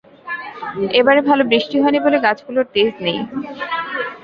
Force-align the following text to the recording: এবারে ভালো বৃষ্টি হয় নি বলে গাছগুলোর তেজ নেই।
এবারে 0.99 1.21
ভালো 1.29 1.43
বৃষ্টি 1.51 1.75
হয় 1.81 1.93
নি 1.93 1.99
বলে 2.05 2.17
গাছগুলোর 2.25 2.65
তেজ 2.73 2.93
নেই। 3.05 3.19